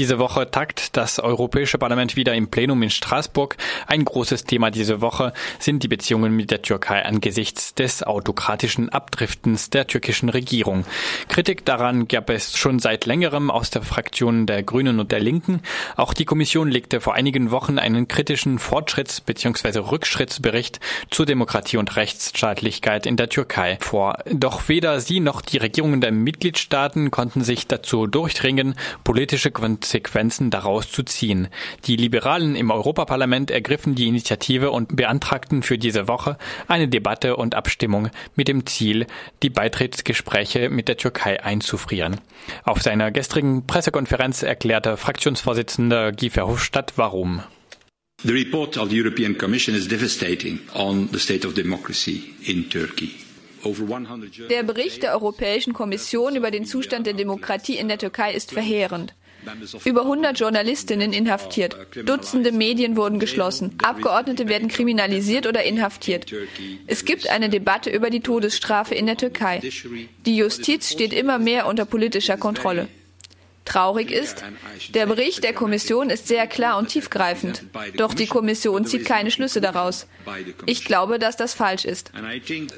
Diese 0.00 0.18
Woche 0.18 0.50
tagt 0.50 0.96
das 0.96 1.18
Europäische 1.18 1.76
Parlament 1.76 2.16
wieder 2.16 2.34
im 2.34 2.48
Plenum 2.48 2.82
in 2.82 2.88
Straßburg. 2.88 3.58
Ein 3.86 4.06
großes 4.06 4.44
Thema 4.44 4.70
diese 4.70 5.02
Woche 5.02 5.34
sind 5.58 5.82
die 5.82 5.88
Beziehungen 5.88 6.34
mit 6.34 6.50
der 6.50 6.62
Türkei 6.62 7.04
angesichts 7.04 7.74
des 7.74 8.02
autokratischen 8.02 8.88
Abdriftens 8.88 9.68
der 9.68 9.86
türkischen 9.86 10.30
Regierung. 10.30 10.86
Kritik 11.28 11.66
daran 11.66 12.08
gab 12.08 12.30
es 12.30 12.56
schon 12.56 12.78
seit 12.78 13.04
längerem 13.04 13.50
aus 13.50 13.68
der 13.68 13.82
Fraktion 13.82 14.46
der 14.46 14.62
Grünen 14.62 15.00
und 15.00 15.12
der 15.12 15.20
Linken. 15.20 15.60
Auch 15.96 16.14
die 16.14 16.24
Kommission 16.24 16.70
legte 16.70 17.02
vor 17.02 17.12
einigen 17.12 17.50
Wochen 17.50 17.78
einen 17.78 18.08
kritischen 18.08 18.58
Fortschritts- 18.58 19.22
bzw. 19.22 19.80
Rückschrittsbericht 19.80 20.80
zur 21.10 21.26
Demokratie 21.26 21.76
und 21.76 21.96
Rechtsstaatlichkeit 21.96 23.04
in 23.04 23.18
der 23.18 23.28
Türkei 23.28 23.76
vor. 23.82 24.16
Doch 24.32 24.70
weder 24.70 24.98
sie 25.02 25.20
noch 25.20 25.42
die 25.42 25.58
Regierungen 25.58 26.00
der 26.00 26.10
Mitgliedstaaten 26.10 27.10
konnten 27.10 27.44
sich 27.44 27.66
dazu 27.66 28.06
durchdringen, 28.06 28.76
politische 29.04 29.50
Konsequenzen 29.90 30.50
daraus 30.50 30.92
zu 30.92 31.02
ziehen. 31.02 31.48
Die 31.86 31.96
Liberalen 31.96 32.54
im 32.54 32.70
Europaparlament 32.70 33.50
ergriffen 33.50 33.96
die 33.96 34.06
Initiative 34.06 34.70
und 34.70 34.94
beantragten 34.94 35.64
für 35.64 35.78
diese 35.78 36.06
Woche 36.06 36.38
eine 36.68 36.86
Debatte 36.86 37.34
und 37.34 37.56
Abstimmung 37.56 38.10
mit 38.36 38.46
dem 38.46 38.66
Ziel, 38.66 39.06
die 39.42 39.50
Beitrittsgespräche 39.50 40.70
mit 40.70 40.86
der 40.86 40.96
Türkei 40.96 41.42
einzufrieren. 41.42 42.20
Auf 42.62 42.82
seiner 42.82 43.10
gestrigen 43.10 43.66
Pressekonferenz 43.66 44.44
erklärte 44.44 44.96
Fraktionsvorsitzender 44.96 46.12
Guy 46.12 46.30
Verhofstadt 46.30 46.92
warum. 46.94 47.42
The 48.22 48.32
report 48.32 48.76
of 48.76 48.90
the 48.90 49.00
European 49.00 49.36
Commission 49.36 49.74
is 49.74 49.88
devastating 49.88 50.60
on 50.72 51.08
the 51.10 51.18
state 51.18 51.44
of 51.44 51.54
democracy 51.54 52.34
in 52.44 52.70
Turkey. 52.70 53.10
Der 54.48 54.62
Bericht 54.62 55.02
der 55.02 55.12
Europäischen 55.12 55.74
Kommission 55.74 56.34
über 56.34 56.50
den 56.50 56.64
Zustand 56.64 57.06
der 57.06 57.12
Demokratie 57.12 57.76
in 57.76 57.88
der 57.88 57.98
Türkei 57.98 58.32
ist 58.32 58.52
verheerend. 58.52 59.14
Über 59.84 60.02
100 60.02 60.38
Journalistinnen 60.38 61.12
inhaftiert. 61.12 61.76
Dutzende 62.04 62.52
Medien 62.52 62.96
wurden 62.96 63.18
geschlossen. 63.18 63.74
Abgeordnete 63.82 64.48
werden 64.48 64.68
kriminalisiert 64.68 65.46
oder 65.46 65.62
inhaftiert. 65.62 66.26
Es 66.86 67.04
gibt 67.04 67.28
eine 67.28 67.48
Debatte 67.48 67.90
über 67.90 68.10
die 68.10 68.20
Todesstrafe 68.20 68.94
in 68.94 69.06
der 69.06 69.16
Türkei. 69.16 69.60
Die 70.26 70.36
Justiz 70.36 70.90
steht 70.90 71.12
immer 71.12 71.38
mehr 71.38 71.66
unter 71.66 71.84
politischer 71.84 72.36
Kontrolle. 72.36 72.88
Traurig 73.64 74.10
ist, 74.10 74.42
der 74.94 75.06
Bericht 75.06 75.44
der 75.44 75.52
Kommission 75.52 76.10
ist 76.10 76.26
sehr 76.26 76.48
klar 76.48 76.76
und 76.76 76.88
tiefgreifend, 76.88 77.62
doch 77.96 78.14
die 78.14 78.26
Kommission 78.26 78.84
zieht 78.84 79.04
keine 79.04 79.30
Schlüsse 79.30 79.60
daraus. 79.60 80.08
Ich 80.66 80.84
glaube, 80.84 81.20
dass 81.20 81.36
das 81.36 81.54
falsch 81.54 81.84
ist. 81.84 82.10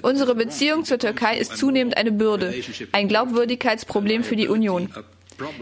Unsere 0.02 0.34
Beziehung 0.34 0.84
zur 0.84 0.98
Türkei 0.98 1.38
ist 1.38 1.56
zunehmend 1.56 1.96
eine 1.96 2.12
Bürde, 2.12 2.52
ein 2.92 3.08
Glaubwürdigkeitsproblem 3.08 4.22
für 4.22 4.36
die 4.36 4.48
Union. 4.48 4.92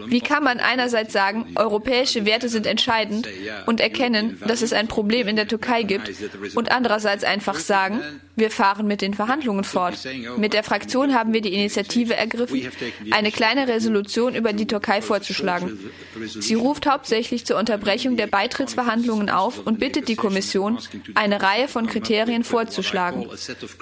Wie 0.06 0.20
kann 0.20 0.42
man 0.42 0.60
einerseits 0.60 1.12
sagen, 1.12 1.46
europäische 1.56 2.24
Werte 2.24 2.48
sind 2.48 2.66
entscheidend 2.66 3.28
und 3.66 3.80
erkennen, 3.80 4.40
dass 4.46 4.62
es 4.62 4.72
ein 4.72 4.88
Problem 4.88 5.28
in 5.28 5.36
der 5.36 5.48
Türkei 5.48 5.82
gibt 5.82 6.10
und 6.54 6.70
andererseits 6.70 7.24
einfach 7.24 7.58
sagen, 7.58 8.00
wir 8.36 8.50
fahren 8.50 8.86
mit 8.86 9.02
den 9.02 9.12
Verhandlungen 9.14 9.64
fort. 9.64 9.98
Mit 10.38 10.54
der 10.54 10.62
Fraktion 10.62 11.14
haben 11.14 11.32
wir 11.32 11.42
die 11.42 11.52
Initiative 11.52 12.16
ergriffen, 12.16 12.70
eine 13.10 13.30
kleine 13.30 13.68
Resolution 13.68 14.34
über 14.34 14.52
die 14.52 14.66
Türkei 14.66 15.02
vorzuschlagen. 15.02 15.78
Sie 16.26 16.54
ruft 16.54 16.86
hauptsächlich 16.88 17.44
zur 17.44 17.58
Unterbrechung 17.58 18.16
der 18.16 18.28
Beitrittsverhandlungen 18.28 19.28
auf 19.28 19.66
und 19.66 19.78
bittet 19.78 20.08
die 20.08 20.16
Kommission, 20.16 20.78
eine 21.14 21.42
Reihe 21.42 21.68
von 21.68 21.86
Kriterien 21.86 22.44
vorzuschlagen. 22.44 23.26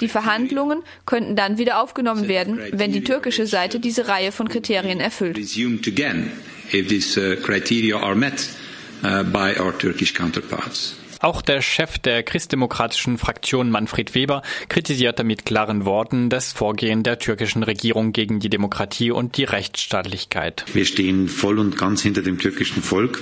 Die 0.01 0.09
Verhandlungen 0.09 0.83
könnten 1.07 1.37
dann 1.37 1.59
wieder 1.59 1.81
aufgenommen 1.81 2.27
werden, 2.27 2.61
wenn 2.73 2.91
die 2.93 3.05
türkische 3.05 3.47
Seite 3.47 3.79
diese 3.79 4.09
Reihe 4.09 4.33
von 4.33 4.49
Kriterien 4.49 5.01
erfüllt 5.01 5.39
again 5.89 6.31
if 6.73 6.89
these 6.89 7.19
uh, 7.19 7.37
criteria 7.43 7.97
are 7.97 8.15
met 8.15 8.49
uh, 9.03 9.23
by 9.25 9.57
our 9.57 9.77
Turkish 9.77 10.15
counterparts. 10.15 10.95
Auch 11.21 11.43
der 11.43 11.63
Chef 11.63 11.99
der 11.99 12.23
christdemokratischen 12.23 13.19
Fraktion 13.19 13.71
Manfred 13.71 14.15
Weber 14.15 14.43
kritisierte 14.69 15.25
mit 15.25 15.45
klaren 15.45 15.85
Worten 15.85 16.31
das 16.31 16.53
Vorgehen 16.53 17.03
der 17.03 17.19
türkischen 17.19 17.65
Regierung 17.65 18.13
gegen 18.13 18.39
die 18.39 18.51
Demokratie 18.51 19.11
und 19.11 19.37
die 19.37 19.45
Rechtsstaatlichkeit. 19.45 20.65
Wir 20.73 20.85
stehen 20.85 21.29
voll 21.29 21.59
und 21.59 21.77
ganz 21.77 22.03
hinter 22.03 22.23
dem 22.23 22.39
türkischen 22.39 22.83
Volk, 22.85 23.21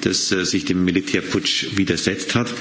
das 0.00 0.32
äh, 0.32 0.44
sich 0.44 0.64
dem 0.64 0.84
Militärputsch 0.84 1.76
widersetzt 1.76 2.34
hat. 2.34 2.52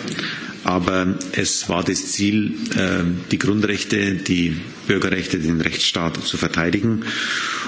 Aber 0.71 1.15
es 1.33 1.67
war 1.67 1.83
das 1.83 2.13
Ziel, 2.13 2.55
äh, 2.77 3.03
die 3.29 3.37
Grundrechte, 3.37 4.15
die 4.15 4.55
Bürgerrechte, 4.87 5.37
den 5.37 5.59
Rechtsstaat 5.59 6.15
zu 6.25 6.37
verteidigen. 6.37 7.03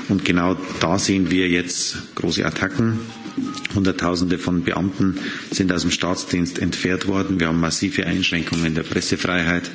Und 0.08 0.24
genau 0.24 0.56
da 0.80 0.98
sehen 0.98 1.30
wir 1.30 1.50
jetzt 1.50 2.16
große 2.16 2.46
Attacken. 2.46 3.02
Hunderttausende 3.76 4.38
von 4.38 4.64
Beamten 4.64 5.18
sind 5.52 5.74
aus 5.74 5.82
dem 5.82 5.92
Staatsdienst 5.92 6.60
entfernt 6.60 7.06
worden. 7.10 7.42
Wir 7.42 7.48
haben 7.48 7.60
massive 7.60 8.06
Einschränkungen 8.06 8.74
der 8.74 8.84
Pressefreiheit. 8.84 9.70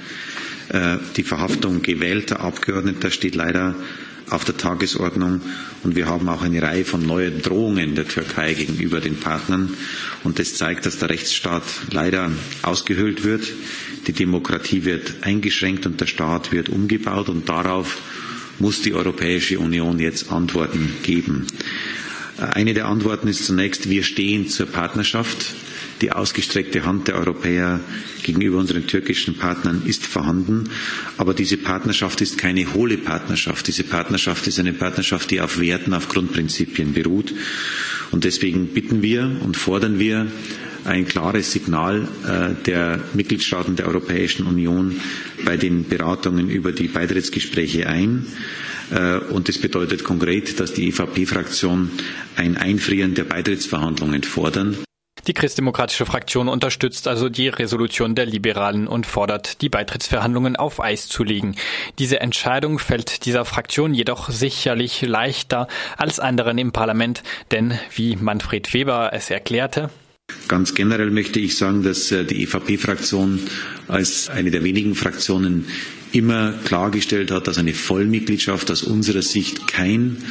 Äh, 0.70 0.96
die 1.18 1.22
Verhaftung 1.22 1.82
gewählter 1.82 2.40
Abgeordneter 2.40 3.10
steht 3.10 3.34
leider 3.34 3.74
auf 4.30 4.44
der 4.44 4.56
Tagesordnung. 4.56 5.40
Und 5.82 5.96
wir 5.96 6.06
haben 6.06 6.28
auch 6.28 6.42
eine 6.42 6.62
Reihe 6.62 6.84
von 6.84 7.04
neuen 7.06 7.42
Drohungen 7.42 7.94
der 7.94 8.06
Türkei 8.06 8.54
gegenüber 8.54 9.00
den 9.00 9.16
Partnern. 9.16 9.74
Und 10.24 10.38
das 10.38 10.54
zeigt, 10.54 10.86
dass 10.86 10.98
der 10.98 11.10
Rechtsstaat 11.10 11.62
leider 11.90 12.30
ausgehöhlt 12.62 13.24
wird. 13.24 13.46
Die 14.06 14.12
Demokratie 14.12 14.84
wird 14.84 15.14
eingeschränkt 15.22 15.86
und 15.86 16.00
der 16.00 16.06
Staat 16.06 16.52
wird 16.52 16.68
umgebaut. 16.68 17.28
Und 17.28 17.48
darauf 17.48 17.98
muss 18.58 18.82
die 18.82 18.94
Europäische 18.94 19.58
Union 19.58 19.98
jetzt 19.98 20.30
Antworten 20.32 20.92
geben. 21.02 21.46
Eine 22.38 22.72
der 22.72 22.86
Antworten 22.86 23.26
ist 23.28 23.44
zunächst, 23.44 23.90
wir 23.90 24.04
stehen 24.04 24.48
zur 24.48 24.66
Partnerschaft. 24.66 25.54
Die 26.00 26.12
ausgestreckte 26.12 26.84
Hand 26.84 27.08
der 27.08 27.16
Europäer 27.16 27.80
gegenüber 28.22 28.58
unseren 28.58 28.86
türkischen 28.86 29.34
Partnern 29.36 29.82
ist 29.84 30.06
vorhanden. 30.06 30.70
Aber 31.16 31.34
diese 31.34 31.56
Partnerschaft 31.56 32.20
ist 32.20 32.38
keine 32.38 32.72
hohle 32.74 32.98
Partnerschaft. 32.98 33.66
Diese 33.66 33.84
Partnerschaft 33.84 34.46
ist 34.46 34.58
eine 34.60 34.72
Partnerschaft, 34.72 35.30
die 35.30 35.40
auf 35.40 35.58
Werten, 35.58 35.94
auf 35.94 36.08
Grundprinzipien 36.08 36.92
beruht. 36.94 37.32
Und 38.10 38.24
deswegen 38.24 38.68
bitten 38.68 39.02
wir 39.02 39.24
und 39.44 39.56
fordern 39.56 39.98
wir 39.98 40.28
ein 40.84 41.06
klares 41.06 41.52
Signal 41.52 42.08
äh, 42.26 42.54
der 42.64 43.00
Mitgliedstaaten 43.14 43.76
der 43.76 43.86
Europäischen 43.88 44.46
Union 44.46 45.00
bei 45.44 45.56
den 45.56 45.86
Beratungen 45.88 46.48
über 46.48 46.72
die 46.72 46.88
Beitrittsgespräche 46.88 47.86
ein. 47.86 48.26
Äh, 48.90 49.18
und 49.18 49.48
das 49.48 49.58
bedeutet 49.58 50.04
konkret, 50.04 50.58
dass 50.60 50.72
die 50.72 50.88
EVP-Fraktion 50.88 51.90
ein 52.36 52.56
Einfrieren 52.56 53.14
der 53.14 53.24
Beitrittsverhandlungen 53.24 54.22
fordern. 54.22 54.76
Die 55.28 55.34
christdemokratische 55.34 56.06
Fraktion 56.06 56.48
unterstützt 56.48 57.06
also 57.06 57.28
die 57.28 57.48
Resolution 57.48 58.14
der 58.14 58.24
Liberalen 58.24 58.88
und 58.88 59.04
fordert, 59.04 59.60
die 59.60 59.68
Beitrittsverhandlungen 59.68 60.56
auf 60.56 60.80
Eis 60.80 61.06
zu 61.06 61.22
legen. 61.22 61.54
Diese 61.98 62.20
Entscheidung 62.20 62.78
fällt 62.78 63.26
dieser 63.26 63.44
Fraktion 63.44 63.92
jedoch 63.92 64.30
sicherlich 64.30 65.02
leichter 65.02 65.68
als 65.98 66.18
anderen 66.18 66.56
im 66.56 66.72
Parlament, 66.72 67.22
denn 67.50 67.78
wie 67.94 68.16
Manfred 68.16 68.72
Weber 68.72 69.10
es 69.12 69.30
erklärte, 69.30 69.90
Ganz 70.46 70.74
generell 70.74 71.10
möchte 71.10 71.40
ich 71.40 71.56
sagen, 71.56 71.82
dass 71.82 72.12
äh, 72.12 72.24
die 72.24 72.42
EVP-Fraktion 72.42 73.40
als 73.86 74.28
eine 74.28 74.50
der 74.50 74.62
wenigen 74.62 74.94
Fraktionen 74.94 75.66
immer 76.12 76.52
klargestellt 76.64 77.30
hat, 77.30 77.46
dass 77.46 77.56
eine 77.56 77.72
Vollmitgliedschaft 77.72 78.70
aus 78.70 78.82
unserer 78.82 79.22
Sicht 79.22 79.66
kein 79.66 80.22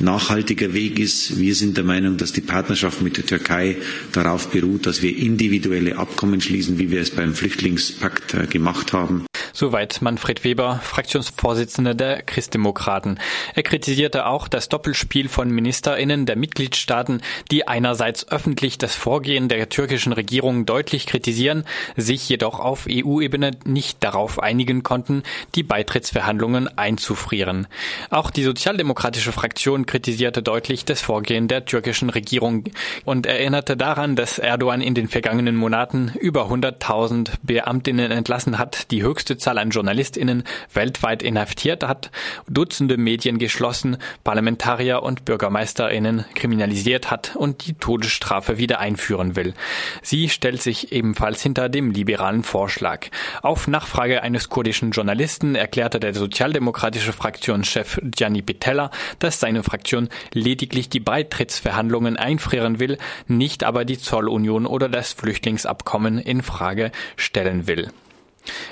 nachhaltiger 0.00 0.74
Weg 0.74 0.98
ist. 0.98 1.38
Wir 1.38 1.54
sind 1.54 1.76
der 1.76 1.84
Meinung, 1.84 2.16
dass 2.16 2.32
die 2.32 2.40
Partnerschaft 2.40 3.02
mit 3.02 3.16
der 3.16 3.26
Türkei 3.26 3.76
darauf 4.12 4.48
beruht, 4.50 4.86
dass 4.86 5.02
wir 5.02 5.16
individuelle 5.16 5.96
Abkommen 5.96 6.40
schließen, 6.40 6.78
wie 6.78 6.90
wir 6.90 7.00
es 7.00 7.10
beim 7.10 7.34
Flüchtlingspakt 7.34 8.34
äh, 8.34 8.46
gemacht 8.46 8.92
haben. 8.92 9.24
Soweit 9.58 10.02
Manfred 10.02 10.44
Weber, 10.44 10.80
Fraktionsvorsitzender 10.82 11.94
der 11.94 12.20
Christdemokraten. 12.20 13.18
Er 13.54 13.62
kritisierte 13.62 14.26
auch 14.26 14.48
das 14.48 14.68
Doppelspiel 14.68 15.30
von 15.30 15.48
Ministerinnen 15.48 16.26
der 16.26 16.36
Mitgliedstaaten, 16.36 17.22
die 17.50 17.66
einerseits 17.66 18.28
öffentlich 18.28 18.76
das 18.76 18.94
Vorgehen 18.94 19.48
der 19.48 19.70
türkischen 19.70 20.12
Regierung 20.12 20.66
deutlich 20.66 21.06
kritisieren, 21.06 21.64
sich 21.96 22.28
jedoch 22.28 22.60
auf 22.60 22.86
EU-Ebene 22.86 23.52
nicht 23.64 24.04
darauf 24.04 24.42
einigen 24.42 24.82
konnten, 24.82 25.22
die 25.54 25.62
Beitrittsverhandlungen 25.62 26.76
einzufrieren. 26.76 27.66
Auch 28.10 28.30
die 28.30 28.44
sozialdemokratische 28.44 29.32
Fraktion 29.32 29.86
kritisierte 29.86 30.42
deutlich 30.42 30.84
das 30.84 31.00
Vorgehen 31.00 31.48
der 31.48 31.64
türkischen 31.64 32.10
Regierung 32.10 32.64
und 33.06 33.24
erinnerte 33.24 33.78
daran, 33.78 34.16
dass 34.16 34.38
Erdogan 34.38 34.82
in 34.82 34.94
den 34.94 35.08
vergangenen 35.08 35.56
Monaten 35.56 36.12
über 36.20 36.50
100.000 36.50 37.30
Beamtinnen 37.42 38.10
entlassen 38.12 38.58
hat, 38.58 38.90
die 38.90 39.02
höchste 39.02 39.38
Anzahl 39.46 39.58
an 39.58 39.70
JournalistInnen 39.70 40.42
weltweit 40.74 41.22
inhaftiert 41.22 41.84
hat, 41.84 42.10
Dutzende 42.48 42.96
Medien 42.96 43.38
geschlossen, 43.38 43.96
Parlamentarier 44.24 45.04
und 45.04 45.24
BürgermeisterInnen 45.24 46.24
kriminalisiert 46.34 47.12
hat 47.12 47.36
und 47.36 47.64
die 47.64 47.74
Todesstrafe 47.74 48.58
wieder 48.58 48.80
einführen 48.80 49.36
will. 49.36 49.54
Sie 50.02 50.28
stellt 50.30 50.62
sich 50.62 50.90
ebenfalls 50.90 51.42
hinter 51.42 51.68
dem 51.68 51.92
liberalen 51.92 52.42
Vorschlag. 52.42 53.06
Auf 53.42 53.68
Nachfrage 53.68 54.22
eines 54.24 54.48
kurdischen 54.48 54.90
Journalisten 54.90 55.54
erklärte 55.54 56.00
der 56.00 56.12
sozialdemokratische 56.12 57.12
Fraktionschef 57.12 58.00
Gianni 58.02 58.42
Pitella, 58.42 58.90
dass 59.20 59.38
seine 59.38 59.62
Fraktion 59.62 60.08
lediglich 60.32 60.88
die 60.88 61.00
Beitrittsverhandlungen 61.00 62.16
einfrieren 62.16 62.80
will, 62.80 62.98
nicht 63.28 63.62
aber 63.62 63.84
die 63.84 63.98
Zollunion 63.98 64.66
oder 64.66 64.88
das 64.88 65.12
Flüchtlingsabkommen 65.12 66.18
in 66.18 66.42
Frage 66.42 66.90
stellen 67.16 67.68
will. 67.68 67.92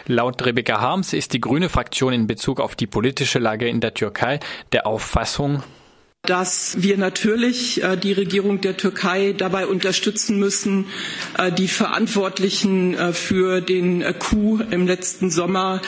Laut 0.07 0.45
Rebecca 0.45 0.83
Harms 0.83 1.15
ist 1.15 1.33
die 1.33 1.41
grüne 1.41 1.71
Fraktion 1.71 2.13
in 2.13 2.27
Bezug 2.27 2.61
auf 2.61 2.77
die 2.77 2.87
politische 2.87 3.39
Lage 3.39 3.67
in 3.67 3.81
der 3.81 3.95
Türkei 3.95 4.39
der 4.73 4.87
Auffassung, 4.87 5.63
dass 6.27 6.77
wir 6.79 6.97
natürlich 6.97 7.83
äh, 7.83 7.97
die 7.97 8.13
Regierung 8.13 8.61
der 8.61 8.77
Türkei 8.77 9.35
dabei 9.37 9.67
unterstützen 9.67 10.39
müssen, 10.39 10.87
äh, 11.39 11.53
die 11.53 11.69
Verantwortlichen 11.69 12.95
äh, 12.95 13.13
für 13.13 13.61
den 13.61 14.03
Coup 14.19 14.61
im 14.71 14.87
letzten 14.87 15.31
Sommer 15.31 15.81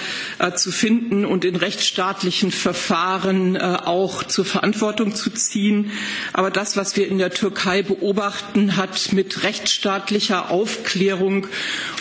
zu 0.55 0.71
finden 0.73 1.25
und 1.25 1.45
in 1.45 1.57
rechtsstaatlichen 1.57 2.51
Verfahren 2.51 3.57
auch 3.57 4.23
zur 4.25 4.45
Verantwortung 4.45 5.15
zu 5.15 5.31
ziehen. 5.31 5.91
Aber 6.33 6.51
das, 6.51 6.77
was 6.77 6.97
wir 6.97 7.09
in 7.09 7.19
der 7.19 7.31
Türkei 7.31 7.83
beobachten, 7.83 8.77
hat 8.77 9.13
mit 9.13 9.43
rechtsstaatlicher 9.45 10.51
Aufklärung 10.51 11.47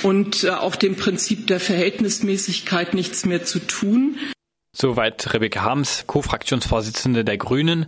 und 0.03 0.49
auch 0.49 0.75
dem 0.75 0.95
Prinzip 0.95 1.47
der 1.47 1.59
Verhältnismäßigkeit 1.59 2.93
nichts 2.93 3.25
mehr 3.25 3.43
zu 3.45 3.59
tun. 3.59 4.17
Soweit 4.77 5.33
Rebecca 5.33 5.61
Harms, 5.61 6.03
Co-Fraktionsvorsitzende 6.05 7.23
der 7.23 7.37
Grünen. 7.37 7.85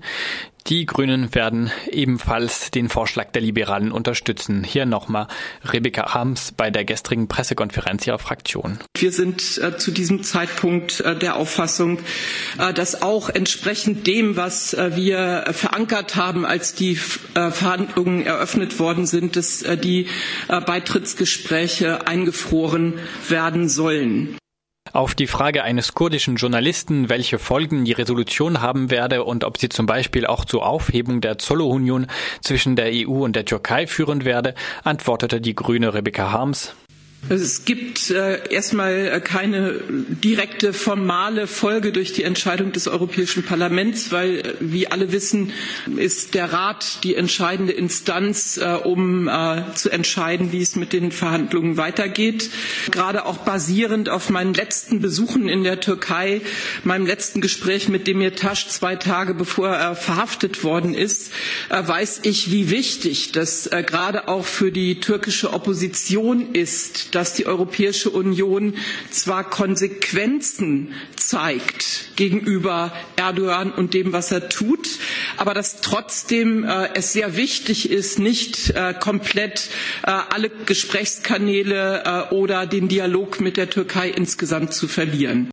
Die 0.68 0.86
Grünen 0.86 1.36
werden 1.36 1.70
ebenfalls 1.92 2.72
den 2.72 2.88
Vorschlag 2.88 3.32
der 3.32 3.42
Liberalen 3.42 3.92
unterstützen. 3.92 4.64
Hier 4.64 4.86
nochmal 4.86 5.28
Rebecca 5.66 6.14
Harms 6.14 6.54
bei 6.56 6.72
der 6.72 6.86
gestrigen 6.86 7.28
Pressekonferenz 7.28 8.08
ihrer 8.08 8.20
Fraktion. 8.20 8.80
Wir 8.98 9.12
sind 9.12 9.58
äh, 9.58 9.78
zu 9.78 9.92
diesem 9.92 10.24
Zeitpunkt 10.24 11.02
äh, 11.02 11.18
der 11.18 11.36
Auffassung, 11.36 12.00
äh, 12.58 12.74
dass 12.74 13.02
auch 13.02 13.30
entsprechend 13.30 14.08
dem, 14.08 14.38
was 14.38 14.74
äh, 14.74 14.96
wir 14.96 15.44
verankert 15.52 16.16
haben, 16.16 16.46
als 16.46 16.74
die 16.74 17.00
äh, 17.34 17.52
Verhandlungen 17.52 18.26
eröffnet 18.26 18.80
worden 18.80 19.06
sind, 19.06 19.36
dass 19.36 19.62
äh, 19.62 19.78
die 19.78 20.08
Beitrittsgespräche 20.48 22.08
eingefroren 22.08 22.94
werden 23.28 23.68
sollen. 23.68 24.38
Auf 24.98 25.14
die 25.14 25.28
Frage 25.28 25.64
eines 25.64 25.94
kurdischen 25.94 26.38
Journalisten, 26.38 27.08
welche 27.08 27.38
Folgen 27.38 27.86
die 27.86 27.92
Resolution 27.92 28.62
haben 28.62 28.90
werde 28.90 29.26
und 29.26 29.44
ob 29.44 29.60
sie 29.60 29.70
zum 29.70 29.86
Beispiel 29.86 30.26
auch 30.26 30.44
zur 30.44 30.66
Aufhebung 30.66 31.22
der 31.22 31.38
Zollunion 31.38 32.08
zwischen 32.42 32.76
der 32.76 32.90
EU 32.92 33.24
und 33.24 33.36
der 33.36 33.46
Türkei 33.46 33.86
führen 33.86 34.26
werde, 34.26 34.56
antwortete 34.84 35.40
die 35.40 35.54
grüne 35.54 35.94
Rebecca 35.94 36.32
Harms. 36.32 36.74
Es 37.30 37.66
gibt 37.66 38.10
äh, 38.10 38.48
erstmal 38.54 38.94
äh, 39.08 39.20
keine 39.20 39.82
direkte 39.90 40.72
formale 40.72 41.48
Folge 41.48 41.92
durch 41.92 42.14
die 42.14 42.24
Entscheidung 42.24 42.72
des 42.72 42.88
Europäischen 42.88 43.44
Parlaments, 43.44 44.14
weil, 44.14 44.38
äh, 44.40 44.54
wie 44.62 44.88
alle 44.88 45.12
wissen, 45.12 45.52
ist 45.98 46.36
der 46.36 46.54
Rat 46.54 47.04
die 47.04 47.16
entscheidende 47.16 47.74
Instanz, 47.74 48.60
um 48.84 49.30
zu 49.76 49.90
entscheiden, 49.90 50.52
wie 50.52 50.62
es 50.62 50.76
mit 50.76 50.94
den 50.94 51.12
Verhandlungen 51.12 51.78
weitergeht. 51.78 52.50
Gerade 52.92 53.26
auch 53.26 53.38
basierend 53.40 54.10
auf 54.10 54.30
meinen 54.30 54.54
letzten 54.54 55.02
Besuchen 55.02 55.50
in 55.50 55.64
der 55.64 55.80
Türkei, 55.80 56.42
meinem 56.84 57.06
letzten 57.06 57.42
Gespräch 57.42 57.88
mit 57.90 58.08
Demirtas 58.08 58.70
zwei 58.70 58.96
Tage 58.96 59.34
bevor 59.34 59.70
er 59.70 59.96
verhaftet 59.96 60.64
worden 60.64 60.94
ist, 60.94 61.32
weiß 61.70 62.22
ich, 62.24 62.52
wie 62.52 62.70
wichtig 62.70 63.32
das 63.32 63.70
gerade 63.86 64.28
auch 64.28 64.46
für 64.46 64.72
die 64.72 65.00
türkische 65.00 65.54
Opposition 65.54 66.54
ist, 66.54 67.16
dass 67.18 67.34
die 67.34 67.48
Europäische 67.48 68.12
Union 68.12 68.76
zwar 69.10 69.44
Konsequenzen 69.50 70.94
zeigt 71.16 72.12
gegenüber 72.16 72.94
Erdogan 73.16 73.72
und 73.72 73.96
dem, 73.96 74.14
was 74.14 74.32
er 74.32 74.50
tut, 74.50 74.88
aber 75.36 75.56
dass 75.56 75.82
trotzdem 75.82 76.64
äh, 76.64 76.90
es 76.94 77.14
sehr 77.14 77.36
wichtig 77.36 77.90
ist, 77.90 78.20
nicht 78.20 78.70
äh, 78.76 78.94
komplett 78.94 79.70
äh, 80.04 80.12
alle 80.12 80.52
Gesprächskanäle 80.68 82.28
oder 82.30 82.68
den 82.68 82.88
Dialog 82.88 83.42
mit 83.42 83.58
der 83.58 83.72
Türkei 83.72 84.10
insgesamt 84.10 84.74
zu 84.76 84.88
verlieren. 84.88 85.50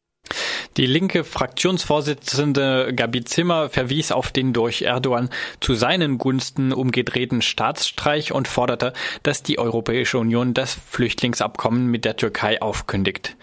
Die 0.76 0.86
linke 0.86 1.22
Fraktionsvorsitzende 1.22 2.92
Gabi 2.96 3.22
Zimmer 3.22 3.68
verwies 3.68 4.10
auf 4.10 4.32
den 4.32 4.52
durch 4.52 4.82
Erdogan 4.82 5.30
zu 5.60 5.74
seinen 5.74 6.18
Gunsten 6.18 6.72
umgedrehten 6.72 7.42
Staatsstreich 7.42 8.32
und 8.32 8.48
forderte, 8.48 8.92
dass 9.22 9.44
die 9.44 9.60
Europäische 9.60 10.18
Union 10.18 10.52
das 10.52 10.74
Flüchtlingsabkommen 10.74 11.86
mit 11.86 12.04
der 12.04 12.16
Türkei 12.16 12.60
aufkündigt. 12.60 13.36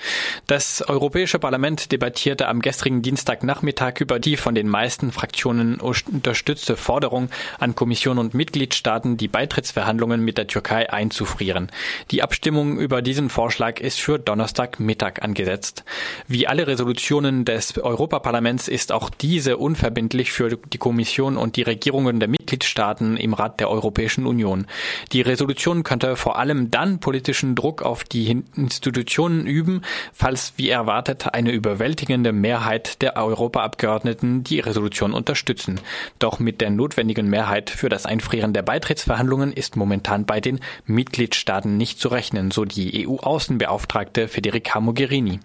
Das 0.48 0.82
Europäische 0.82 1.40
Parlament 1.40 1.94
debattierte 1.94 2.50
am 2.50 2.62
gestrigen 2.62 3.02
Dienstagnachmittag 3.02 4.02
über 4.02 4.20
die 4.20 4.36
von 4.36 4.54
den 4.54 4.68
meisten 4.68 5.14
Fraktionen 5.14 5.80
unterstützte 5.80 6.76
Forderung 6.76 7.30
an 7.60 7.76
Kommission 7.76 8.18
und 8.18 8.34
Mitgliedstaaten, 8.34 9.16
die 9.16 9.30
Beitrittsverhandlungen 9.30 10.20
mit 10.20 10.38
der 10.38 10.48
Türkei 10.48 10.92
einzufrieren. 10.92 11.72
Die 12.12 12.24
Abstimmung 12.24 12.78
über 12.78 13.02
diesen 13.02 13.30
Vorschlag 13.30 13.80
ist 13.80 14.02
für 14.02 14.20
Donnerstagmittag 14.20 15.22
angesetzt. 15.22 15.86
Wie 16.28 16.46
alle 16.46 16.68
Resolutionen 16.68 17.21
Resolutionen 17.22 17.46
des 17.46 17.78
Europaparlaments 17.78 18.68
ist 18.68 18.92
auch 18.92 19.10
diese 19.10 19.58
unverbindlich 19.58 20.32
für 20.32 20.58
die 20.58 20.78
Kommission 20.78 21.38
und 21.38 21.56
die 21.56 21.62
Regierungen 21.62 22.20
der 22.20 22.28
Mitgliedstaaten 22.28 23.16
im 23.16 23.34
Rat 23.34 23.60
der 23.60 23.70
Europäischen 23.70 24.26
Union. 24.26 24.66
Die 25.12 25.22
Resolution 25.22 25.84
könnte 25.84 26.16
vor 26.16 26.40
allem 26.40 26.72
dann 26.72 27.00
politischen 27.00 27.54
Druck 27.56 27.84
auf 27.84 28.04
die 28.04 28.44
Institutionen 28.56 29.46
üben, 29.46 29.82
falls 30.14 30.54
wie 30.58 30.70
erwartet 30.70 31.34
eine 31.34 31.52
überwältigende 31.52 32.32
Mehrheit 32.32 33.02
der 33.04 33.16
Europaabgeordneten 33.18 34.44
die 34.44 34.60
Resolution 34.60 35.14
unterstützen. 35.14 35.80
Doch 36.18 36.40
mit 36.40 36.60
der 36.60 36.72
notwendigen 36.72 37.28
Mehrheit 37.28 37.70
für 37.70 37.90
das 37.90 38.08
Einfrieren 38.08 38.54
der 38.54 38.64
Beitrittsverhandlungen 38.64 39.54
ist 39.54 39.76
momentan 39.76 40.26
bei 40.26 40.42
den 40.42 40.60
Mitgliedstaaten 40.86 41.78
nicht 41.78 42.00
zu 42.00 42.08
rechnen, 42.08 42.50
so 42.50 42.66
die 42.66 43.08
EU-Außenbeauftragte 43.08 44.28
Federica 44.28 44.80
Mogherini. 44.80 45.40